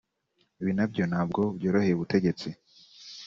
Ibi 0.61 0.71
nabyo 0.77 1.03
ntabwo 1.11 1.41
byoroheye 1.57 1.93
ubutegetsi 1.95 2.49